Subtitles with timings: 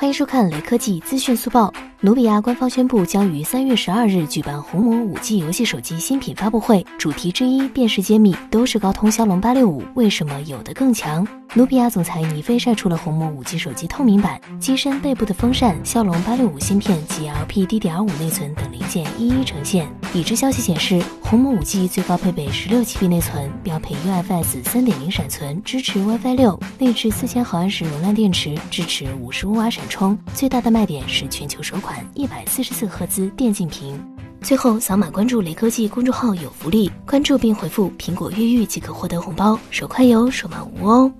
[0.00, 1.74] 欢迎收看雷科技资讯速报。
[2.02, 11.26] 努比亚官方宣布，将于三月十二日举办红魔五 G 游戏手机新品发布会，主题之一便是揭秘都是高通骁龙八六五，为什么有的更强？
[11.54, 19.88] 努比亚总裁尼飞晒出了红魔五 G 手机透明版，机身背部的风扇、骁龙八六五芯片及 LPDDR5 内存等零件一一呈现。
[20.12, 30.16] 已知消息显示，红魔五 G 最高配备十六 GB 内存，标配 UFS 三点零闪存，支持 WiFi 六，内置四千毫安时容量电池，支持五十五瓦闪充。
[30.34, 31.78] 最大的卖点是全球首。
[31.78, 33.98] 款一百四十四赫兹电竞屏。
[34.42, 41.10] 最后，扫码关注雷科技公众号有福利，关注并回复“苹果越狱”即可获得红包，手快有，手慢无哦。